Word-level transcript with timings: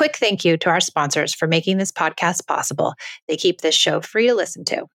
quick 0.00 0.16
thank 0.16 0.46
you 0.46 0.56
to 0.56 0.70
our 0.70 0.80
sponsors 0.80 1.34
for 1.34 1.46
making 1.46 1.76
this 1.76 1.92
podcast 1.92 2.46
possible. 2.46 2.94
They 3.28 3.36
keep 3.36 3.60
this 3.60 3.74
show 3.74 4.00
free 4.00 4.28
to 4.28 4.34
listen 4.34 4.64
to. 4.64 4.86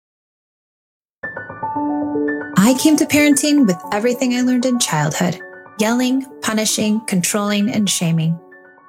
I 2.57 2.75
came 2.79 2.95
to 2.95 3.05
parenting 3.05 3.67
with 3.67 3.77
everything 3.93 4.33
I 4.33 4.41
learned 4.41 4.65
in 4.65 4.79
childhood 4.79 5.39
yelling, 5.77 6.25
punishing, 6.41 7.01
controlling, 7.01 7.69
and 7.69 7.87
shaming. 7.87 8.39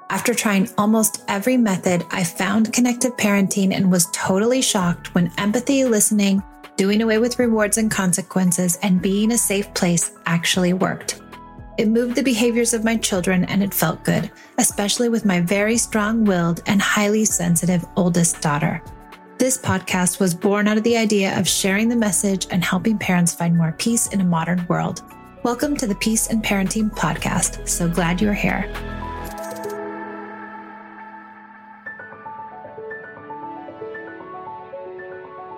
After 0.08 0.32
trying 0.32 0.70
almost 0.78 1.22
every 1.28 1.58
method, 1.58 2.02
I 2.10 2.24
found 2.24 2.72
connected 2.72 3.12
parenting 3.18 3.74
and 3.74 3.92
was 3.92 4.08
totally 4.14 4.62
shocked 4.62 5.14
when 5.14 5.30
empathy, 5.36 5.84
listening, 5.84 6.42
doing 6.78 7.02
away 7.02 7.18
with 7.18 7.38
rewards 7.38 7.76
and 7.76 7.90
consequences, 7.90 8.78
and 8.80 9.02
being 9.02 9.32
a 9.32 9.36
safe 9.36 9.74
place 9.74 10.12
actually 10.24 10.72
worked. 10.72 11.20
It 11.78 11.88
moved 11.88 12.14
the 12.16 12.22
behaviors 12.22 12.72
of 12.72 12.84
my 12.84 12.96
children 12.96 13.44
and 13.44 13.62
it 13.62 13.74
felt 13.74 14.02
good, 14.02 14.30
especially 14.56 15.10
with 15.10 15.26
my 15.26 15.40
very 15.42 15.76
strong 15.76 16.24
willed 16.24 16.62
and 16.64 16.80
highly 16.80 17.26
sensitive 17.26 17.84
oldest 17.96 18.40
daughter. 18.40 18.82
This 19.36 19.58
podcast 19.58 20.18
was 20.18 20.34
born 20.34 20.68
out 20.68 20.78
of 20.78 20.84
the 20.84 20.96
idea 20.96 21.38
of 21.38 21.46
sharing 21.46 21.90
the 21.90 21.96
message 21.96 22.46
and 22.50 22.64
helping 22.64 22.96
parents 22.96 23.34
find 23.34 23.54
more 23.54 23.72
peace 23.72 24.06
in 24.06 24.22
a 24.22 24.24
modern 24.24 24.64
world. 24.68 25.02
Welcome 25.42 25.76
to 25.76 25.86
the 25.86 25.94
Peace 25.96 26.28
in 26.28 26.40
Parenting 26.40 26.88
Podcast. 26.88 27.68
So 27.68 27.90
glad 27.90 28.22
you're 28.22 28.32
here. 28.32 28.72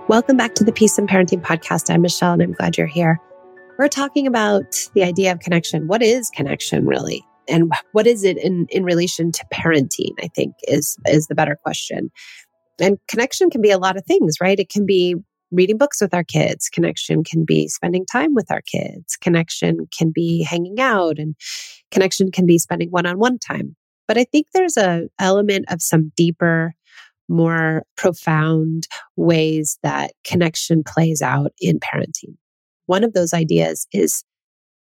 Welcome 0.08 0.36
back 0.36 0.56
to 0.56 0.64
the 0.64 0.72
Peace 0.72 0.98
in 0.98 1.06
Parenting 1.06 1.42
Podcast. 1.42 1.94
I'm 1.94 2.02
Michelle 2.02 2.32
and 2.32 2.42
I'm 2.42 2.52
glad 2.54 2.76
you're 2.76 2.88
here. 2.88 3.20
We're 3.78 3.86
talking 3.86 4.26
about 4.26 4.88
the 4.94 5.04
idea 5.04 5.30
of 5.30 5.38
connection. 5.38 5.86
What 5.86 6.02
is 6.02 6.30
connection 6.30 6.84
really? 6.84 7.24
And 7.46 7.72
what 7.92 8.08
is 8.08 8.24
it 8.24 8.36
in, 8.36 8.66
in 8.70 8.82
relation 8.82 9.30
to 9.30 9.44
parenting? 9.54 10.10
I 10.20 10.26
think 10.34 10.54
is, 10.66 10.98
is 11.06 11.28
the 11.28 11.36
better 11.36 11.56
question. 11.62 12.10
And 12.80 12.98
connection 13.06 13.50
can 13.50 13.62
be 13.62 13.70
a 13.70 13.78
lot 13.78 13.96
of 13.96 14.04
things, 14.04 14.40
right? 14.40 14.58
It 14.58 14.68
can 14.68 14.84
be 14.84 15.14
reading 15.52 15.78
books 15.78 16.00
with 16.00 16.12
our 16.12 16.24
kids. 16.24 16.68
Connection 16.68 17.22
can 17.22 17.44
be 17.44 17.68
spending 17.68 18.04
time 18.04 18.34
with 18.34 18.50
our 18.50 18.62
kids. 18.62 19.16
Connection 19.16 19.86
can 19.96 20.10
be 20.10 20.42
hanging 20.42 20.80
out 20.80 21.18
and 21.18 21.36
connection 21.92 22.32
can 22.32 22.46
be 22.46 22.58
spending 22.58 22.90
one-on-one 22.90 23.38
time. 23.38 23.76
But 24.08 24.18
I 24.18 24.24
think 24.24 24.48
there's 24.52 24.76
a 24.76 25.08
element 25.20 25.66
of 25.68 25.82
some 25.82 26.12
deeper 26.16 26.74
more 27.28 27.84
profound 27.96 28.88
ways 29.16 29.78
that 29.84 30.14
connection 30.24 30.82
plays 30.82 31.22
out 31.22 31.52
in 31.60 31.78
parenting. 31.78 32.36
One 32.88 33.04
of 33.04 33.12
those 33.12 33.34
ideas 33.34 33.86
is 33.92 34.24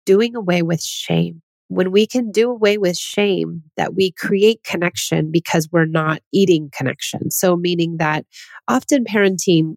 doing 0.07 0.35
away 0.35 0.63
with 0.63 0.83
shame. 0.83 1.41
When 1.69 1.93
we 1.93 2.05
can 2.05 2.33
do 2.33 2.51
away 2.51 2.77
with 2.77 2.99
shame, 2.99 3.63
that 3.77 3.95
we 3.95 4.11
create 4.11 4.65
connection 4.65 5.31
because 5.31 5.69
we're 5.71 5.87
not 5.87 6.21
eating 6.33 6.69
connection. 6.77 7.31
So, 7.31 7.57
meaning 7.57 7.99
that 7.99 8.27
often 8.67 9.05
parenting 9.05 9.77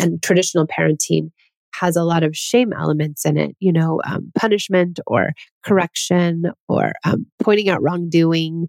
and 0.00 0.22
traditional 0.22 0.66
parenting 0.66 1.30
has 1.74 1.96
a 1.96 2.02
lot 2.02 2.22
of 2.22 2.34
shame 2.34 2.72
elements 2.72 3.26
in 3.26 3.36
it, 3.36 3.54
you 3.60 3.72
know, 3.72 4.00
um, 4.06 4.32
punishment 4.34 4.98
or 5.06 5.32
correction 5.62 6.50
or 6.68 6.92
um, 7.04 7.26
pointing 7.42 7.68
out 7.68 7.82
wrongdoing, 7.82 8.68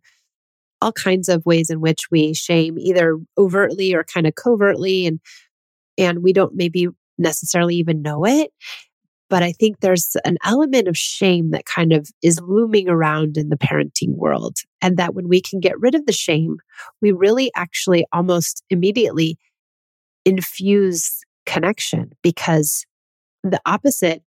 all 0.82 0.92
kinds 0.92 1.30
of 1.30 1.46
ways 1.46 1.70
in 1.70 1.80
which 1.80 2.12
we 2.12 2.34
shame 2.34 2.78
either 2.78 3.18
overtly 3.38 3.96
or 3.96 4.04
kind 4.04 4.28
of 4.28 4.36
covertly 4.36 5.08
and 5.08 5.22
and 5.98 6.22
we 6.22 6.34
don't 6.34 6.54
maybe 6.54 6.88
necessarily 7.18 7.76
even 7.76 8.02
know 8.02 8.26
it 8.26 8.52
but 9.30 9.44
i 9.44 9.52
think 9.52 9.80
there's 9.80 10.16
an 10.26 10.38
element 10.44 10.88
of 10.88 10.98
shame 10.98 11.52
that 11.52 11.66
kind 11.66 11.94
of 11.94 12.10
is 12.22 12.40
looming 12.42 12.90
around 12.90 13.38
in 13.38 13.50
the 13.50 13.58
parenting 13.58 14.16
world 14.16 14.58
and 14.82 14.98
that 14.98 15.14
when 15.14 15.28
we 15.28 15.42
can 15.42 15.60
get 15.60 15.80
rid 15.80 15.96
of 15.96 16.06
the 16.06 16.14
shame 16.14 16.58
we 17.02 17.12
really 17.12 17.52
actually 17.56 18.06
almost 18.14 18.64
immediately 18.70 19.38
infuse 20.26 21.24
connection 21.46 22.12
because 22.22 22.86
the 23.44 23.62
opposite 23.66 24.22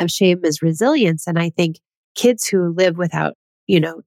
of 0.00 0.10
shame 0.10 0.44
is 0.44 0.62
resilience 0.62 1.26
and 1.26 1.38
i 1.38 1.50
think 1.50 1.78
kids 2.14 2.46
who 2.46 2.74
live 2.76 2.96
without 2.96 3.34
you 3.66 3.78
know 3.80 4.02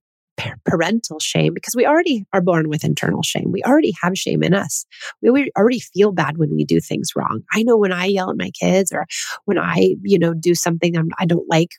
parental 0.65 1.19
shame 1.19 1.53
because 1.53 1.75
we 1.75 1.85
already 1.85 2.25
are 2.33 2.41
born 2.41 2.69
with 2.69 2.83
internal 2.83 3.23
shame. 3.23 3.51
We 3.51 3.63
already 3.63 3.93
have 4.01 4.17
shame 4.17 4.43
in 4.43 4.53
us. 4.53 4.85
We 5.21 5.51
already 5.57 5.79
feel 5.79 6.11
bad 6.11 6.37
when 6.37 6.55
we 6.55 6.65
do 6.65 6.79
things 6.79 7.11
wrong. 7.15 7.41
I 7.51 7.63
know 7.63 7.77
when 7.77 7.91
I 7.91 8.05
yell 8.05 8.29
at 8.29 8.37
my 8.37 8.51
kids 8.51 8.91
or 8.91 9.05
when 9.45 9.57
I, 9.57 9.95
you 10.03 10.19
know, 10.19 10.33
do 10.33 10.55
something 10.55 10.95
I 11.17 11.25
don't 11.25 11.49
like 11.49 11.69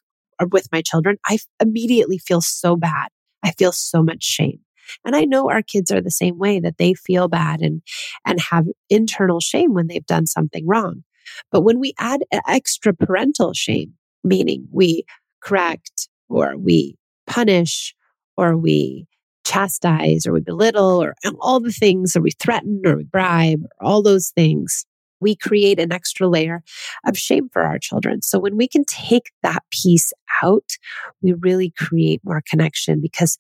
with 0.51 0.69
my 0.73 0.83
children, 0.83 1.19
I 1.27 1.39
immediately 1.61 2.19
feel 2.19 2.41
so 2.41 2.77
bad. 2.77 3.09
I 3.45 3.53
feel 3.53 3.73
so 3.73 4.03
much 4.03 4.23
shame. 4.23 4.61
And 5.05 5.15
I 5.15 5.25
know 5.25 5.49
our 5.49 5.63
kids 5.63 5.91
are 5.91 6.01
the 6.01 6.11
same 6.11 6.39
way 6.39 6.61
that 6.61 6.79
they 6.79 6.95
feel 6.95 7.29
bad 7.29 7.61
and 7.61 7.83
and 8.27 8.41
have 8.41 8.67
internal 8.91 9.41
shame 9.41 9.75
when 9.75 9.87
they've 9.87 10.07
done 10.07 10.27
something 10.27 10.67
wrong. 10.67 11.05
But 11.51 11.63
when 11.63 11.79
we 11.79 11.95
add 11.99 12.23
extra 12.49 12.93
parental 12.93 13.53
shame, 13.53 13.95
meaning 14.25 14.67
we 14.73 15.05
correct 15.43 16.09
or 16.29 16.57
we 16.57 16.97
punish 17.27 17.95
or 18.43 18.57
we 18.57 19.07
chastise 19.45 20.27
or 20.27 20.33
we 20.33 20.41
belittle 20.41 21.03
or 21.03 21.15
all 21.41 21.61
the 21.61 21.73
things, 21.73 22.17
or 22.17 22.21
we 22.21 22.31
threaten 22.33 22.81
or 22.85 22.97
we 22.97 23.05
bribe, 23.05 23.63
or 23.63 23.87
all 23.87 24.03
those 24.03 24.31
things, 24.31 24.87
we 25.21 25.37
create 25.37 25.79
an 25.79 25.93
extra 25.93 26.29
layer 26.29 26.63
of 27.07 27.17
shame 27.17 27.49
for 27.53 27.63
our 27.63 27.79
children. 27.79 28.23
So 28.23 28.39
when 28.39 28.57
we 28.57 28.67
can 28.69 28.85
take 28.85 29.31
that 29.43 29.63
piece 29.71 30.13
out, 30.43 30.77
we 31.23 31.33
really 31.35 31.73
create 31.77 32.21
more 32.25 32.43
connection 32.49 33.01
because 33.01 33.39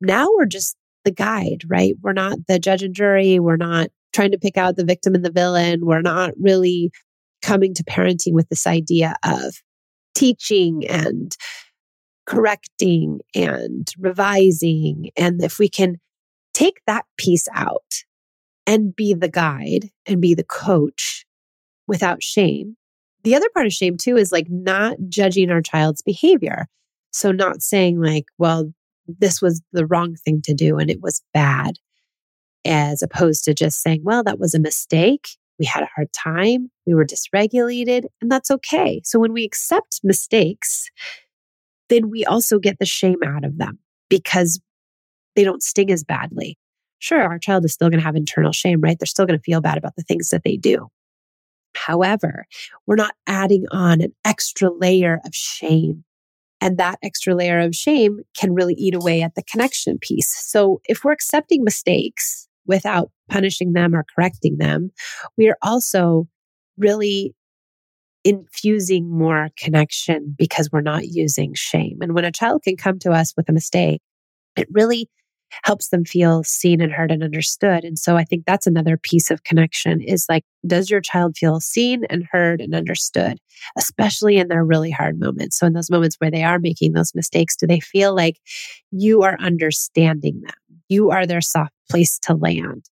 now 0.00 0.28
we're 0.36 0.46
just 0.46 0.76
the 1.04 1.12
guide, 1.12 1.62
right? 1.66 1.94
We're 2.02 2.12
not 2.12 2.38
the 2.48 2.58
judge 2.58 2.82
and 2.82 2.94
jury. 2.94 3.38
We're 3.38 3.56
not 3.56 3.88
trying 4.12 4.32
to 4.32 4.38
pick 4.38 4.56
out 4.56 4.76
the 4.76 4.84
victim 4.84 5.14
and 5.14 5.24
the 5.24 5.30
villain. 5.32 5.86
We're 5.86 6.02
not 6.02 6.32
really 6.40 6.90
coming 7.40 7.74
to 7.74 7.84
parenting 7.84 8.32
with 8.32 8.48
this 8.48 8.66
idea 8.66 9.16
of 9.24 9.56
teaching 10.14 10.86
and 10.86 11.36
correcting 12.26 13.20
and 13.34 13.88
revising. 13.98 15.10
And 15.16 15.42
if 15.42 15.58
we 15.58 15.68
can 15.68 15.98
take 16.54 16.80
that 16.86 17.04
piece 17.16 17.48
out 17.54 18.04
and 18.66 18.94
be 18.94 19.14
the 19.14 19.28
guide 19.28 19.90
and 20.06 20.20
be 20.20 20.34
the 20.34 20.44
coach 20.44 21.24
without 21.86 22.22
shame. 22.22 22.76
The 23.24 23.34
other 23.34 23.48
part 23.54 23.66
of 23.66 23.72
shame, 23.72 23.96
too, 23.96 24.16
is 24.16 24.32
like 24.32 24.48
not 24.48 24.96
judging 25.08 25.50
our 25.50 25.62
child's 25.62 26.02
behavior. 26.02 26.66
So, 27.12 27.30
not 27.30 27.62
saying, 27.62 28.00
like, 28.00 28.26
well, 28.38 28.72
this 29.06 29.42
was 29.42 29.62
the 29.72 29.86
wrong 29.86 30.14
thing 30.16 30.42
to 30.42 30.54
do 30.54 30.78
and 30.78 30.90
it 30.90 31.02
was 31.02 31.22
bad, 31.34 31.74
as 32.64 33.02
opposed 33.02 33.44
to 33.44 33.54
just 33.54 33.82
saying, 33.82 34.02
well, 34.04 34.22
that 34.24 34.38
was 34.38 34.54
a 34.54 34.60
mistake. 34.60 35.28
We 35.58 35.66
had 35.66 35.82
a 35.82 35.90
hard 35.94 36.12
time. 36.12 36.70
We 36.86 36.94
were 36.94 37.04
dysregulated, 37.04 38.06
and 38.20 38.30
that's 38.30 38.50
okay. 38.50 39.02
So, 39.04 39.18
when 39.18 39.32
we 39.32 39.44
accept 39.44 40.00
mistakes 40.02 40.90
then 41.92 42.08
we 42.08 42.24
also 42.24 42.58
get 42.58 42.78
the 42.78 42.86
shame 42.86 43.18
out 43.24 43.44
of 43.44 43.58
them 43.58 43.78
because 44.08 44.60
they 45.36 45.44
don't 45.44 45.62
sting 45.62 45.90
as 45.90 46.02
badly. 46.02 46.56
Sure, 47.00 47.22
our 47.22 47.38
child 47.38 47.64
is 47.64 47.72
still 47.72 47.90
going 47.90 48.00
to 48.00 48.04
have 48.04 48.16
internal 48.16 48.52
shame, 48.52 48.80
right? 48.80 48.98
They're 48.98 49.06
still 49.06 49.26
going 49.26 49.38
to 49.38 49.42
feel 49.42 49.60
bad 49.60 49.76
about 49.76 49.96
the 49.96 50.02
things 50.02 50.30
that 50.30 50.42
they 50.42 50.56
do. 50.56 50.88
However, 51.74 52.46
we're 52.86 52.96
not 52.96 53.14
adding 53.26 53.66
on 53.70 54.00
an 54.00 54.14
extra 54.24 54.70
layer 54.70 55.20
of 55.24 55.34
shame. 55.34 56.04
And 56.60 56.78
that 56.78 56.98
extra 57.02 57.34
layer 57.34 57.58
of 57.58 57.74
shame 57.74 58.20
can 58.38 58.54
really 58.54 58.74
eat 58.74 58.94
away 58.94 59.20
at 59.20 59.34
the 59.34 59.42
connection 59.42 59.98
piece. 59.98 60.32
So 60.48 60.80
if 60.84 61.04
we're 61.04 61.12
accepting 61.12 61.64
mistakes 61.64 62.48
without 62.66 63.10
punishing 63.28 63.72
them 63.72 63.94
or 63.94 64.06
correcting 64.14 64.58
them, 64.58 64.92
we 65.36 65.48
are 65.48 65.58
also 65.60 66.28
really 66.78 67.34
infusing 68.24 69.10
more 69.10 69.48
connection 69.56 70.34
because 70.38 70.70
we're 70.70 70.80
not 70.80 71.08
using 71.08 71.54
shame. 71.54 71.98
And 72.00 72.14
when 72.14 72.24
a 72.24 72.32
child 72.32 72.62
can 72.62 72.76
come 72.76 72.98
to 73.00 73.10
us 73.10 73.34
with 73.36 73.48
a 73.48 73.52
mistake, 73.52 74.00
it 74.56 74.68
really 74.70 75.08
helps 75.64 75.88
them 75.88 76.04
feel 76.04 76.42
seen 76.42 76.80
and 76.80 76.92
heard 76.92 77.10
and 77.10 77.22
understood. 77.22 77.84
And 77.84 77.98
so 77.98 78.16
I 78.16 78.24
think 78.24 78.44
that's 78.46 78.66
another 78.66 78.96
piece 78.96 79.30
of 79.30 79.44
connection 79.44 80.00
is 80.00 80.26
like, 80.28 80.44
does 80.66 80.90
your 80.90 81.00
child 81.00 81.36
feel 81.36 81.60
seen 81.60 82.04
and 82.08 82.26
heard 82.30 82.60
and 82.60 82.74
understood, 82.74 83.38
especially 83.76 84.38
in 84.38 84.48
their 84.48 84.64
really 84.64 84.90
hard 84.90 85.18
moments? 85.18 85.58
So 85.58 85.66
in 85.66 85.74
those 85.74 85.90
moments 85.90 86.16
where 86.18 86.30
they 86.30 86.42
are 86.42 86.58
making 86.58 86.92
those 86.92 87.14
mistakes, 87.14 87.56
do 87.56 87.66
they 87.66 87.80
feel 87.80 88.14
like 88.14 88.38
you 88.90 89.22
are 89.22 89.36
understanding 89.40 90.40
them? 90.40 90.54
You 90.88 91.10
are 91.10 91.26
their 91.26 91.42
soft 91.42 91.74
place 91.90 92.18
to 92.20 92.34
land. 92.34 92.86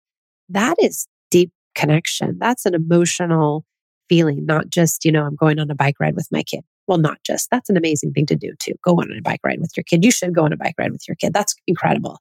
That 0.50 0.76
is 0.80 1.08
deep 1.31 1.52
connection. 1.76 2.38
That's 2.40 2.66
an 2.66 2.74
emotional 2.74 3.64
feeling, 4.10 4.46
not 4.46 4.70
just, 4.70 5.06
you 5.06 5.12
know, 5.12 5.24
I'm 5.24 5.36
going 5.36 5.60
on 5.60 5.72
a 5.72 5.76
bike 5.76 5.96
ride 6.00 6.16
with 6.16 6.28
my 6.32 6.44
kid. 6.44 6.62
Well, 6.88 6.98
not 6.98 7.20
just. 7.24 7.50
That's 7.52 7.70
an 7.70 7.78
amazing 7.78 8.14
thing 8.14 8.26
to 8.26 8.36
do 8.36 8.54
too. 8.60 8.74
Go 8.84 8.94
on 8.94 9.12
a 9.16 9.22
bike 9.22 9.42
ride 9.46 9.60
with 9.62 9.72
your 9.78 9.84
kid. 9.84 10.04
You 10.04 10.12
should 10.12 10.34
go 10.34 10.44
on 10.44 10.54
a 10.54 10.58
bike 10.58 10.76
ride 10.78 10.92
with 10.92 11.08
your 11.08 11.16
kid. 11.16 11.34
That's 11.34 11.56
incredible. 11.68 12.20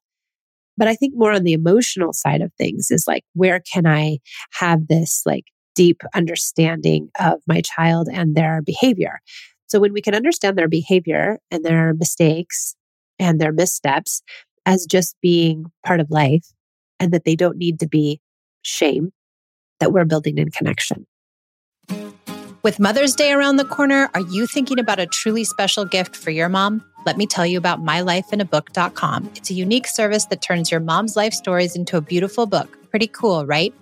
But 0.77 0.87
I 0.87 0.95
think 0.95 1.13
more 1.15 1.33
on 1.33 1.43
the 1.43 1.53
emotional 1.53 2.13
side 2.13 2.41
of 2.41 2.53
things 2.53 2.89
is 2.91 3.05
like, 3.07 3.23
where 3.33 3.59
can 3.59 3.85
I 3.85 4.19
have 4.53 4.87
this 4.87 5.23
like 5.25 5.45
deep 5.75 6.01
understanding 6.13 7.09
of 7.19 7.41
my 7.47 7.61
child 7.61 8.07
and 8.11 8.35
their 8.35 8.61
behavior? 8.61 9.19
So 9.67 9.79
when 9.79 9.91
we 9.91 10.01
can 10.01 10.15
understand 10.15 10.57
their 10.57 10.69
behavior 10.69 11.39
and 11.51 11.65
their 11.65 11.93
mistakes 11.93 12.75
and 13.19 13.41
their 13.41 13.51
missteps 13.51 14.21
as 14.65 14.85
just 14.85 15.15
being 15.21 15.65
part 15.85 15.99
of 15.99 16.09
life 16.09 16.45
and 16.99 17.11
that 17.11 17.25
they 17.25 17.35
don't 17.35 17.57
need 17.57 17.79
to 17.81 17.87
be 17.87 18.21
shame, 18.61 19.11
that 19.79 19.91
we're 19.91 20.05
building 20.05 20.37
in 20.37 20.49
connection. 20.49 21.05
With 22.61 22.77
Mother's 22.77 23.15
Day 23.15 23.31
around 23.31 23.55
the 23.55 23.63
corner, 23.63 24.09
are 24.13 24.19
you 24.21 24.45
thinking 24.45 24.79
about 24.79 24.99
a 24.99 25.05
truly 25.05 25.45
special 25.45 25.85
gift 25.85 26.13
for 26.13 26.29
your 26.29 26.49
mom? 26.49 26.83
Let 27.05 27.15
me 27.15 27.25
tell 27.25 27.45
you 27.45 27.57
about 27.57 27.81
mylifeinabook.com. 27.81 29.31
It's 29.35 29.49
a 29.49 29.53
unique 29.53 29.87
service 29.87 30.25
that 30.25 30.41
turns 30.41 30.69
your 30.69 30.81
mom's 30.81 31.15
life 31.15 31.33
stories 31.33 31.77
into 31.77 31.95
a 31.95 32.01
beautiful 32.01 32.45
book. 32.45 32.77
Pretty 32.89 33.07
cool, 33.07 33.45
right? 33.45 33.73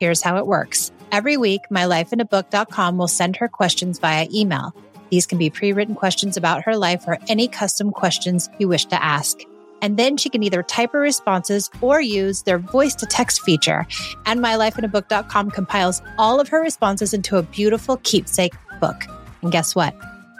Here's 0.00 0.22
how 0.22 0.38
it 0.38 0.46
works. 0.46 0.90
Every 1.10 1.36
week, 1.36 1.60
mylifeinabook.com 1.70 2.96
will 2.96 3.06
send 3.06 3.36
her 3.36 3.48
questions 3.48 3.98
via 3.98 4.26
email. 4.32 4.74
These 5.10 5.26
can 5.26 5.36
be 5.36 5.50
pre 5.50 5.74
written 5.74 5.94
questions 5.94 6.38
about 6.38 6.62
her 6.62 6.74
life 6.74 7.04
or 7.06 7.18
any 7.28 7.48
custom 7.48 7.90
questions 7.90 8.48
you 8.58 8.66
wish 8.66 8.86
to 8.86 9.04
ask. 9.04 9.40
And 9.82 9.98
then 9.98 10.16
she 10.16 10.30
can 10.30 10.42
either 10.42 10.62
type 10.62 10.92
her 10.92 11.00
responses 11.00 11.70
or 11.82 12.00
use 12.00 12.42
their 12.42 12.58
voice 12.58 12.94
to 12.94 13.06
text 13.06 13.42
feature. 13.42 13.86
And 14.24 14.40
mylifeinabook.com 14.40 15.50
compiles 15.50 16.00
all 16.16 16.40
of 16.40 16.48
her 16.48 16.62
responses 16.62 17.12
into 17.12 17.36
a 17.36 17.42
beautiful 17.42 17.98
keepsake 17.98 18.54
book. 18.80 19.04
And 19.42 19.52
guess 19.52 19.74
what? 19.74 19.94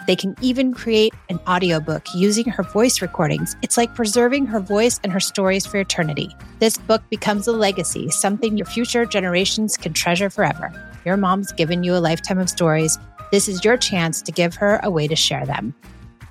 They 0.07 0.17
can 0.17 0.35
even 0.41 0.75
create 0.75 1.15
an 1.29 1.39
audiobook 1.47 2.07
using 2.15 2.47
her 2.47 2.63
voice 2.63 3.01
recordings. 3.03 3.57
It's 3.63 3.77
like 3.77 3.95
preserving 3.95 4.47
her 4.47 4.61
voice 4.61 4.99
and 5.05 5.13
her 5.13 5.21
stories 5.21 5.65
for 5.65 5.79
eternity. 5.79 6.35
This 6.59 6.79
book 6.79 7.03
becomes 7.11 7.47
a 7.47 7.53
legacy, 7.53 8.11
something 8.11 8.57
your 8.57 8.67
future 8.67 9.05
generations 9.05 9.77
can 9.77 9.93
treasure 9.93 10.31
forever. 10.31 10.73
Your 11.05 11.17
mom's 11.17 11.53
given 11.53 11.85
you 11.85 11.95
a 11.95 11.99
lifetime 11.99 12.39
of 12.39 12.51
stories. 12.51 12.99
This 13.31 13.49
is 13.49 13.65
your 13.65 13.77
chance 13.77 14.23
to 14.23 14.33
give 14.33 14.55
her 14.57 14.81
a 14.83 14.91
way 14.91 15.07
to 15.09 15.17
share 15.17 15.47
them. 15.47 15.75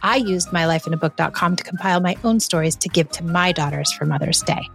I 0.04 0.18
used 0.18 0.50
mylifeinabook.com 0.50 1.56
to 1.56 1.64
compile 1.64 2.00
my 2.00 2.16
own 2.24 2.40
stories 2.40 2.76
to 2.78 2.90
give 2.90 3.10
to 3.12 3.24
my 3.24 3.52
daughters 3.52 3.92
for 3.92 4.06
Mother's 4.06 4.42
Day. 4.42 4.70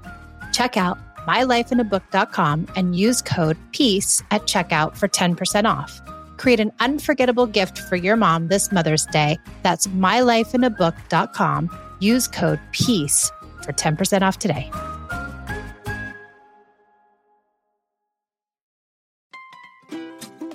Check 0.53 0.77
out 0.77 0.99
mylifeinabook.com 1.27 2.69
and 2.77 2.97
use 2.97 3.23
code 3.23 3.57
PEACE 3.73 4.23
at 4.31 4.43
checkout 4.43 4.97
for 4.97 5.09
10% 5.09 5.69
off. 5.69 6.01
Create 6.37 6.61
an 6.61 6.73
unforgettable 6.81 7.47
gift 7.47 7.79
for 7.79 7.97
your 7.97 8.17
mom 8.17 8.49
this 8.49 8.71
Mother's 8.71 9.07
Day. 9.07 9.39
That's 9.63 9.87
mylifeinabook.com. 9.89 11.71
Use 11.99 12.29
code 12.29 12.61
PEACE 12.73 13.31
for 13.63 13.73
10% 13.73 14.23
off 14.23 14.39
today. 14.39 14.71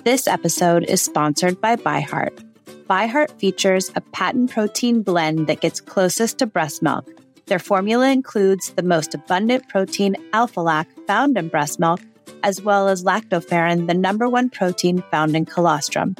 This 0.04 0.26
episode 0.26 0.82
is 0.84 1.00
sponsored 1.00 1.60
by 1.60 1.76
ByHeart. 1.76 2.51
ByHeart 2.92 3.30
features 3.38 3.90
a 3.96 4.02
patent 4.02 4.50
protein 4.50 5.00
blend 5.00 5.46
that 5.46 5.62
gets 5.62 5.80
closest 5.80 6.36
to 6.40 6.46
breast 6.46 6.82
milk. 6.82 7.08
Their 7.46 7.58
formula 7.58 8.10
includes 8.10 8.68
the 8.72 8.82
most 8.82 9.14
abundant 9.14 9.66
protein, 9.70 10.14
alpha 10.34 10.60
lac, 10.60 10.88
found 11.06 11.38
in 11.38 11.48
breast 11.48 11.80
milk, 11.80 12.00
as 12.42 12.60
well 12.60 12.88
as 12.88 13.02
lactoferrin, 13.02 13.86
the 13.86 13.94
number 13.94 14.28
one 14.28 14.50
protein 14.50 15.02
found 15.10 15.34
in 15.34 15.46
colostrum. 15.46 16.16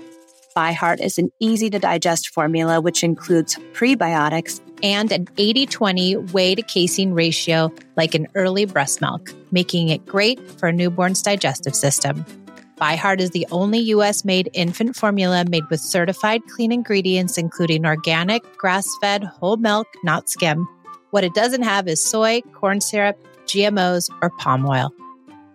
ByHeart 0.57 1.03
is 1.03 1.19
an 1.19 1.31
easy 1.41 1.69
to 1.69 1.79
digest 1.79 2.31
formula 2.31 2.81
which 2.81 3.05
includes 3.05 3.59
prebiotics 3.75 4.63
and 4.83 5.13
an 5.13 5.29
80 5.37 5.67
20 5.67 6.17
whey 6.33 6.55
to 6.55 6.63
casein 6.63 7.13
ratio 7.13 7.71
like 7.99 8.15
an 8.15 8.29
early 8.35 8.65
breast 8.65 9.03
milk, 9.03 9.31
making 9.51 9.91
it 9.91 10.07
great 10.07 10.41
for 10.59 10.71
a 10.71 10.73
newborn's 10.73 11.21
digestive 11.21 11.75
system. 11.75 12.25
ByHeart 12.83 13.21
is 13.21 13.31
the 13.31 13.47
only 13.53 13.79
US 13.95 14.25
made 14.25 14.51
infant 14.55 14.97
formula 14.97 15.45
made 15.49 15.63
with 15.71 15.79
certified 15.79 16.45
clean 16.49 16.73
ingredients, 16.73 17.39
including 17.39 17.87
organic, 17.87 18.43
grass 18.57 18.89
fed, 19.01 19.23
whole 19.23 19.57
milk, 19.57 19.87
not 20.03 20.29
skim. 20.29 20.67
What 21.13 21.23
it 21.23 21.33
doesn't 21.33 21.63
have 21.63 21.87
is 21.87 22.01
soy, 22.01 22.41
corn 22.55 22.81
syrup, 22.81 23.17
GMOs, 23.47 24.11
or 24.21 24.31
palm 24.31 24.67
oil. 24.67 24.93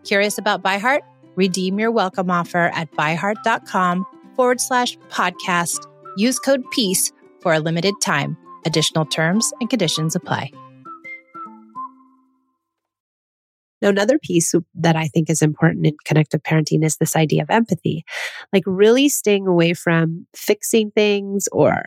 Curious 0.06 0.38
about 0.38 0.64
ByHeart? 0.64 1.02
Redeem 1.36 1.78
your 1.78 1.92
welcome 1.92 2.32
offer 2.32 2.72
at 2.74 2.90
byheart.com 2.94 4.06
forward 4.38 4.62
slash 4.62 4.98
podcast. 5.10 5.86
Use 6.16 6.40
code 6.40 6.64
PEACE 6.72 7.12
for 7.42 7.54
a 7.54 7.60
limited 7.60 7.96
time. 8.02 8.38
Additional 8.66 9.06
terms 9.06 9.52
and 9.60 9.70
conditions 9.70 10.16
apply. 10.16 10.50
Now, 13.82 13.90
another 13.90 14.18
piece 14.20 14.54
that 14.76 14.96
I 14.96 15.08
think 15.08 15.30
is 15.30 15.42
important 15.42 15.86
in 15.86 15.96
connective 16.06 16.42
parenting 16.44 16.84
is 16.84 16.98
this 16.98 17.16
idea 17.16 17.44
of 17.44 17.50
empathy, 17.50 18.04
like 18.52 18.64
really 18.66 19.10
staying 19.10 19.48
away 19.48 19.74
from 19.74 20.26
fixing 20.36 20.92
things 20.92 21.48
or 21.52 21.84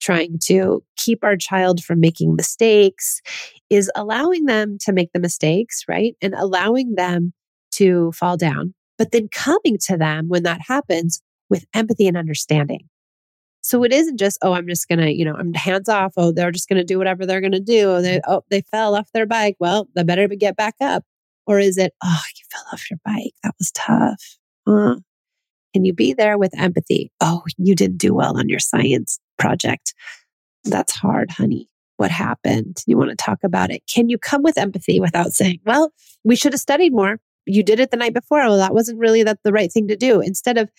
trying 0.00 0.38
to 0.44 0.82
keep 0.96 1.22
our 1.22 1.36
child 1.36 1.84
from 1.84 2.00
making 2.00 2.34
mistakes, 2.34 3.20
is 3.68 3.90
allowing 3.94 4.46
them 4.46 4.78
to 4.80 4.92
make 4.92 5.12
the 5.12 5.20
mistakes, 5.20 5.84
right? 5.86 6.16
And 6.22 6.34
allowing 6.34 6.94
them 6.94 7.32
to 7.72 8.10
fall 8.12 8.36
down, 8.36 8.74
but 8.98 9.12
then 9.12 9.28
coming 9.28 9.76
to 9.82 9.96
them 9.96 10.28
when 10.28 10.42
that 10.42 10.60
happens 10.66 11.22
with 11.48 11.64
empathy 11.74 12.08
and 12.08 12.16
understanding. 12.16 12.88
So 13.62 13.84
it 13.84 13.92
isn't 13.92 14.18
just, 14.18 14.38
oh, 14.42 14.54
I'm 14.54 14.66
just 14.66 14.88
going 14.88 15.00
to, 15.00 15.12
you 15.12 15.24
know, 15.24 15.34
I'm 15.34 15.52
hands 15.52 15.88
off. 15.88 16.14
Oh, 16.16 16.32
they're 16.32 16.50
just 16.50 16.68
going 16.68 16.78
to 16.78 16.84
do 16.84 16.96
whatever 16.96 17.26
they're 17.26 17.42
going 17.42 17.52
to 17.52 17.60
do. 17.60 17.90
Oh 17.90 18.02
They, 18.02 18.20
oh, 18.26 18.42
they 18.50 18.62
fell 18.62 18.96
off 18.96 19.12
their 19.12 19.26
bike. 19.26 19.56
Well, 19.60 19.86
they 19.94 20.02
better 20.02 20.26
get 20.28 20.56
back 20.56 20.76
up. 20.80 21.04
Or 21.50 21.58
is 21.58 21.78
it, 21.78 21.92
oh, 22.00 22.22
you 22.36 22.44
fell 22.48 22.62
off 22.72 22.88
your 22.88 23.00
bike. 23.04 23.32
That 23.42 23.56
was 23.58 23.72
tough. 23.72 24.38
Can 24.68 25.84
you 25.84 25.92
be 25.92 26.12
there 26.12 26.38
with 26.38 26.56
empathy? 26.56 27.10
Oh, 27.20 27.42
you 27.58 27.74
didn't 27.74 27.96
do 27.96 28.14
well 28.14 28.38
on 28.38 28.48
your 28.48 28.60
science 28.60 29.18
project. 29.36 29.92
That's 30.62 30.94
hard, 30.94 31.32
honey. 31.32 31.68
What 31.96 32.12
happened? 32.12 32.84
You 32.86 32.96
want 32.96 33.10
to 33.10 33.16
talk 33.16 33.40
about 33.42 33.72
it? 33.72 33.82
Can 33.92 34.08
you 34.08 34.16
come 34.16 34.44
with 34.44 34.58
empathy 34.58 35.00
without 35.00 35.32
saying, 35.32 35.58
well, 35.66 35.92
we 36.22 36.36
should 36.36 36.52
have 36.52 36.60
studied 36.60 36.92
more? 36.92 37.18
You 37.46 37.64
did 37.64 37.80
it 37.80 37.90
the 37.90 37.96
night 37.96 38.14
before. 38.14 38.38
Well, 38.38 38.58
that 38.58 38.72
wasn't 38.72 39.00
really 39.00 39.24
that 39.24 39.40
the 39.42 39.52
right 39.52 39.72
thing 39.72 39.88
to 39.88 39.96
do. 39.96 40.20
Instead 40.20 40.56
of 40.56 40.70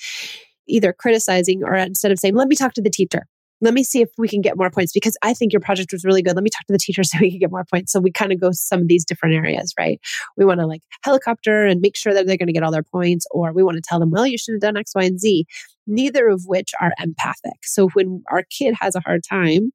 either 0.70 0.94
criticizing 0.94 1.66
or 1.66 1.76
instead 1.76 2.14
of 2.14 2.20
saying, 2.20 2.36
let 2.36 2.48
me 2.48 2.56
talk 2.56 2.74
to 2.76 2.82
the 2.82 2.90
teacher 2.90 3.28
let 3.62 3.74
me 3.74 3.84
see 3.84 4.02
if 4.02 4.10
we 4.18 4.28
can 4.28 4.42
get 4.42 4.58
more 4.58 4.72
points 4.72 4.92
because 4.92 5.16
I 5.22 5.34
think 5.34 5.54
your 5.54 5.60
project 5.60 5.92
was 5.92 6.04
really 6.04 6.22
good. 6.22 6.36
Let 6.36 6.44
me 6.44 6.50
talk 6.50 6.66
to 6.66 6.74
the 6.74 6.80
teacher 6.80 7.04
so 7.06 7.18
we 7.22 7.30
can 7.30 7.40
get 7.40 7.52
more 7.52 7.66
points. 7.66 7.92
So 7.92 8.00
we 8.00 8.12
kind 8.12 8.32
of 8.32 8.42
go 8.42 8.52
some 8.52 8.82
of 8.82 8.88
these 8.88 9.06
different 9.06 9.36
areas, 9.36 9.74
right? 9.80 10.00
We 10.36 10.46
want 10.46 10.60
to 10.60 10.68
like 10.68 10.82
helicopter 11.04 11.66
and 11.66 11.80
make 11.82 11.96
sure 11.96 12.14
that 12.14 12.26
they're 12.26 12.38
going 12.38 12.48
to 12.48 12.54
get 12.54 12.64
all 12.64 12.72
their 12.72 12.84
points, 12.84 13.26
or 13.32 13.54
we 13.54 13.64
want 13.64 13.76
to 13.76 13.82
tell 13.82 14.00
them, 14.00 14.12
well, 14.12 14.28
you 14.28 14.38
should 14.38 14.54
have 14.54 14.62
done 14.62 14.78
X, 14.78 14.94
Y, 14.96 15.04
and 15.04 15.20
Z, 15.20 15.46
neither 15.88 16.28
of 16.28 16.44
which 16.46 16.72
are 16.82 16.94
empathic. 17.00 17.64
So 17.64 17.90
when 17.90 18.24
our 18.32 18.44
kid 18.44 18.76
has 18.80 18.96
a 18.96 19.02
hard 19.02 19.22
time, 19.28 19.72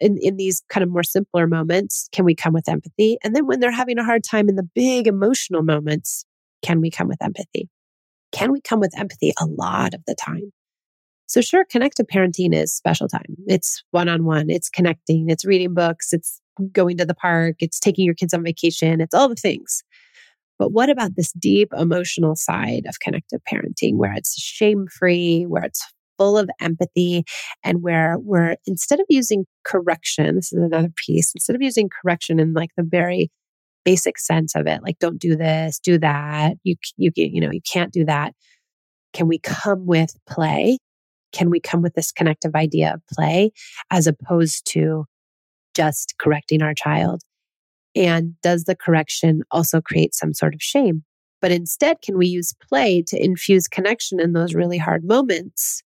in, 0.00 0.18
in 0.20 0.36
these 0.36 0.62
kind 0.68 0.82
of 0.82 0.90
more 0.90 1.04
simpler 1.04 1.46
moments, 1.46 2.08
can 2.10 2.24
we 2.24 2.34
come 2.34 2.52
with 2.52 2.68
empathy? 2.68 3.18
And 3.22 3.36
then 3.36 3.46
when 3.46 3.60
they're 3.60 3.70
having 3.70 3.98
a 3.98 4.04
hard 4.04 4.24
time 4.24 4.48
in 4.48 4.56
the 4.56 4.68
big 4.74 5.06
emotional 5.06 5.62
moments, 5.62 6.24
can 6.62 6.80
we 6.80 6.90
come 6.90 7.06
with 7.06 7.22
empathy? 7.22 7.68
Can 8.32 8.50
we 8.50 8.60
come 8.60 8.80
with 8.80 8.98
empathy 8.98 9.32
a 9.40 9.46
lot 9.46 9.94
of 9.94 10.02
the 10.06 10.16
time? 10.16 10.52
So, 11.26 11.40
sure, 11.40 11.64
connected 11.64 12.08
parenting 12.08 12.54
is 12.54 12.74
special 12.74 13.08
time. 13.08 13.36
It's 13.46 13.82
one 13.90 14.08
on 14.08 14.24
one, 14.24 14.50
it's 14.50 14.68
connecting, 14.68 15.30
it's 15.30 15.44
reading 15.44 15.74
books, 15.74 16.12
it's 16.12 16.40
going 16.72 16.98
to 16.98 17.06
the 17.06 17.14
park, 17.14 17.56
it's 17.60 17.80
taking 17.80 18.04
your 18.04 18.14
kids 18.14 18.34
on 18.34 18.44
vacation, 18.44 19.00
it's 19.00 19.14
all 19.14 19.28
the 19.28 19.34
things. 19.34 19.82
But 20.58 20.72
what 20.72 20.90
about 20.90 21.16
this 21.16 21.32
deep 21.32 21.70
emotional 21.76 22.36
side 22.36 22.84
of 22.86 23.00
connected 23.00 23.40
parenting 23.50 23.96
where 23.96 24.12
it's 24.12 24.40
shame 24.40 24.86
free, 24.86 25.44
where 25.44 25.64
it's 25.64 25.84
full 26.18 26.38
of 26.38 26.50
empathy, 26.60 27.24
and 27.64 27.82
where 27.82 28.16
we're 28.18 28.56
instead 28.66 29.00
of 29.00 29.06
using 29.08 29.46
correction, 29.64 30.36
this 30.36 30.52
is 30.52 30.58
another 30.62 30.90
piece, 30.96 31.32
instead 31.34 31.56
of 31.56 31.62
using 31.62 31.88
correction 31.88 32.38
in 32.38 32.52
like 32.52 32.70
the 32.76 32.84
very 32.84 33.30
basic 33.84 34.18
sense 34.18 34.54
of 34.54 34.66
it, 34.66 34.82
like 34.82 34.98
don't 34.98 35.18
do 35.18 35.34
this, 35.36 35.80
do 35.80 35.98
that, 35.98 36.56
you 36.62 36.76
you 36.96 37.10
you 37.16 37.40
know, 37.40 37.50
you 37.50 37.62
can't 37.72 37.92
do 37.92 38.04
that. 38.04 38.34
Can 39.14 39.28
we 39.28 39.38
come 39.38 39.86
with 39.86 40.14
play 40.28 40.78
can 41.32 41.50
we 41.50 41.60
come 41.60 41.82
with 41.82 41.94
this 41.94 42.12
connective 42.12 42.54
idea 42.54 42.94
of 42.94 43.06
play 43.06 43.52
as 43.90 44.06
opposed 44.06 44.66
to 44.72 45.06
just 45.74 46.14
correcting 46.18 46.62
our 46.62 46.74
child? 46.74 47.22
And 47.94 48.34
does 48.42 48.64
the 48.64 48.76
correction 48.76 49.42
also 49.50 49.80
create 49.80 50.14
some 50.14 50.32
sort 50.32 50.54
of 50.54 50.62
shame? 50.62 51.04
But 51.40 51.50
instead, 51.50 51.98
can 52.02 52.16
we 52.16 52.28
use 52.28 52.54
play 52.68 53.02
to 53.08 53.22
infuse 53.22 53.66
connection 53.66 54.20
in 54.20 54.32
those 54.32 54.54
really 54.54 54.78
hard 54.78 55.04
moments 55.04 55.82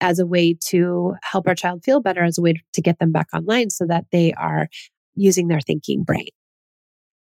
as 0.00 0.18
a 0.18 0.26
way 0.26 0.56
to 0.66 1.14
help 1.22 1.46
our 1.46 1.54
child 1.54 1.84
feel 1.84 2.00
better, 2.00 2.24
as 2.24 2.38
a 2.38 2.42
way 2.42 2.54
to 2.72 2.82
get 2.82 2.98
them 2.98 3.12
back 3.12 3.28
online 3.32 3.70
so 3.70 3.86
that 3.86 4.06
they 4.10 4.32
are 4.32 4.68
using 5.14 5.48
their 5.48 5.60
thinking 5.60 6.02
brain? 6.02 6.28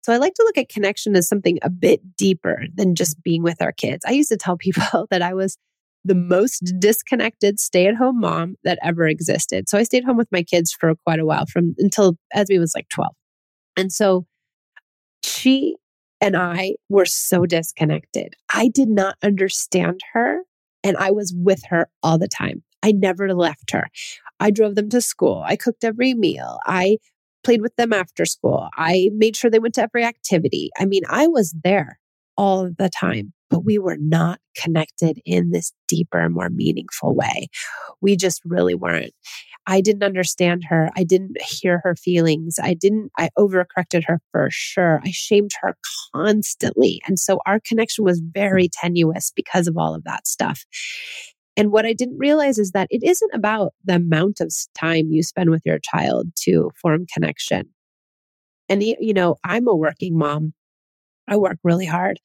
So 0.02 0.12
I 0.12 0.18
like 0.18 0.34
to 0.34 0.44
look 0.44 0.56
at 0.56 0.68
connection 0.68 1.16
as 1.16 1.28
something 1.28 1.58
a 1.62 1.70
bit 1.70 2.16
deeper 2.16 2.62
than 2.76 2.94
just 2.94 3.20
being 3.24 3.42
with 3.42 3.60
our 3.60 3.72
kids. 3.72 4.04
I 4.06 4.12
used 4.12 4.28
to 4.28 4.36
tell 4.36 4.56
people 4.58 5.08
that 5.10 5.20
I 5.20 5.34
was 5.34 5.58
the 6.06 6.14
most 6.14 6.60
disconnected 6.78 7.58
stay 7.60 7.86
at 7.86 7.96
home 7.96 8.20
mom 8.20 8.56
that 8.64 8.78
ever 8.82 9.06
existed. 9.06 9.68
So 9.68 9.78
I 9.78 9.82
stayed 9.82 10.04
home 10.04 10.16
with 10.16 10.30
my 10.32 10.42
kids 10.42 10.72
for 10.72 10.94
quite 11.04 11.18
a 11.18 11.26
while 11.26 11.46
from 11.46 11.74
until 11.78 12.16
Esme 12.32 12.58
was 12.58 12.74
like 12.74 12.88
12. 12.88 13.12
And 13.76 13.92
so 13.92 14.26
she 15.24 15.76
and 16.20 16.36
I 16.36 16.74
were 16.88 17.04
so 17.04 17.46
disconnected. 17.46 18.34
I 18.52 18.68
did 18.68 18.88
not 18.88 19.16
understand 19.22 20.00
her 20.12 20.40
and 20.82 20.96
I 20.96 21.10
was 21.10 21.34
with 21.36 21.62
her 21.68 21.88
all 22.02 22.18
the 22.18 22.28
time. 22.28 22.62
I 22.82 22.92
never 22.92 23.34
left 23.34 23.72
her. 23.72 23.88
I 24.38 24.50
drove 24.50 24.76
them 24.76 24.88
to 24.90 25.00
school. 25.00 25.42
I 25.44 25.56
cooked 25.56 25.84
every 25.84 26.14
meal. 26.14 26.58
I 26.66 26.98
played 27.42 27.62
with 27.62 27.76
them 27.76 27.92
after 27.92 28.24
school. 28.24 28.68
I 28.74 29.10
made 29.14 29.36
sure 29.36 29.50
they 29.50 29.58
went 29.58 29.74
to 29.74 29.82
every 29.82 30.04
activity. 30.04 30.70
I 30.78 30.84
mean, 30.84 31.02
I 31.08 31.26
was 31.26 31.54
there 31.64 31.98
all 32.36 32.70
the 32.76 32.90
time, 32.90 33.32
but 33.50 33.64
we 33.64 33.78
were 33.78 33.96
not 33.98 34.40
connected 34.56 35.20
in 35.24 35.50
this 35.50 35.72
deeper, 35.88 36.28
more 36.28 36.50
meaningful 36.50 37.14
way. 37.14 37.48
We 38.00 38.16
just 38.16 38.42
really 38.44 38.74
weren't. 38.74 39.12
I 39.68 39.80
didn't 39.80 40.04
understand 40.04 40.64
her. 40.68 40.90
I 40.96 41.02
didn't 41.02 41.40
hear 41.42 41.80
her 41.82 41.96
feelings. 41.96 42.58
I 42.62 42.74
didn't, 42.74 43.10
I 43.18 43.30
overcorrected 43.36 44.04
her 44.06 44.20
for 44.30 44.48
sure. 44.50 45.00
I 45.04 45.10
shamed 45.10 45.50
her 45.60 45.76
constantly. 46.14 47.00
And 47.06 47.18
so 47.18 47.40
our 47.46 47.58
connection 47.60 48.04
was 48.04 48.20
very 48.20 48.68
tenuous 48.68 49.32
because 49.34 49.66
of 49.66 49.76
all 49.76 49.94
of 49.94 50.04
that 50.04 50.28
stuff. 50.28 50.64
And 51.56 51.72
what 51.72 51.86
I 51.86 51.94
didn't 51.94 52.18
realize 52.18 52.58
is 52.58 52.72
that 52.72 52.86
it 52.90 53.02
isn't 53.02 53.30
about 53.34 53.72
the 53.84 53.96
amount 53.96 54.40
of 54.40 54.54
time 54.78 55.10
you 55.10 55.22
spend 55.22 55.50
with 55.50 55.62
your 55.64 55.78
child 55.78 56.28
to 56.42 56.70
form 56.80 57.06
connection. 57.12 57.70
And, 58.68 58.82
you 58.82 59.14
know, 59.14 59.36
I'm 59.42 59.66
a 59.66 59.74
working 59.74 60.18
mom. 60.18 60.52
I 61.28 61.36
work 61.36 61.58
really 61.64 61.86
hard 61.86 62.18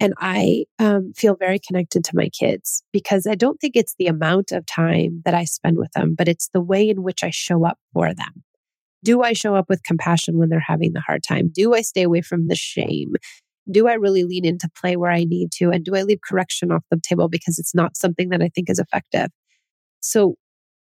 and 0.00 0.14
I 0.18 0.64
um, 0.78 1.12
feel 1.16 1.36
very 1.36 1.58
connected 1.58 2.04
to 2.04 2.16
my 2.16 2.28
kids 2.28 2.82
because 2.92 3.26
I 3.26 3.34
don't 3.34 3.60
think 3.60 3.76
it's 3.76 3.94
the 3.98 4.06
amount 4.06 4.52
of 4.52 4.66
time 4.66 5.22
that 5.24 5.34
I 5.34 5.44
spend 5.44 5.78
with 5.78 5.92
them, 5.92 6.14
but 6.16 6.28
it's 6.28 6.50
the 6.52 6.60
way 6.60 6.88
in 6.88 7.02
which 7.02 7.24
I 7.24 7.30
show 7.30 7.64
up 7.64 7.78
for 7.92 8.12
them. 8.14 8.44
Do 9.02 9.22
I 9.22 9.34
show 9.34 9.54
up 9.54 9.66
with 9.68 9.82
compassion 9.82 10.38
when 10.38 10.48
they're 10.48 10.60
having 10.60 10.92
the 10.92 11.00
hard 11.00 11.22
time? 11.26 11.50
Do 11.52 11.74
I 11.74 11.82
stay 11.82 12.02
away 12.02 12.22
from 12.22 12.48
the 12.48 12.56
shame? 12.56 13.14
Do 13.70 13.88
I 13.88 13.94
really 13.94 14.24
lean 14.24 14.44
into 14.44 14.68
play 14.78 14.96
where 14.96 15.10
I 15.10 15.24
need 15.24 15.50
to? 15.56 15.70
And 15.70 15.84
do 15.84 15.94
I 15.94 16.02
leave 16.02 16.20
correction 16.26 16.70
off 16.72 16.84
the 16.90 17.00
table 17.00 17.28
because 17.28 17.58
it's 17.58 17.74
not 17.74 17.96
something 17.96 18.30
that 18.30 18.42
I 18.42 18.48
think 18.48 18.70
is 18.70 18.78
effective? 18.78 19.28
So 20.00 20.36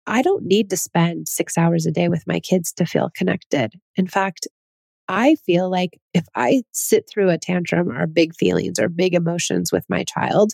I 0.06 0.22
don't 0.22 0.44
need 0.44 0.70
to 0.70 0.76
spend 0.76 1.28
six 1.28 1.58
hours 1.58 1.84
a 1.84 1.90
day 1.90 2.08
with 2.08 2.22
my 2.26 2.38
kids 2.38 2.72
to 2.74 2.86
feel 2.86 3.10
connected. 3.14 3.72
In 3.96 4.06
fact, 4.06 4.46
I 5.08 5.36
feel 5.46 5.70
like 5.70 5.98
if 6.14 6.24
I 6.34 6.62
sit 6.72 7.08
through 7.08 7.30
a 7.30 7.38
tantrum 7.38 7.90
or 7.90 8.06
big 8.06 8.34
feelings 8.34 8.78
or 8.78 8.88
big 8.88 9.14
emotions 9.14 9.72
with 9.72 9.84
my 9.88 10.04
child 10.04 10.52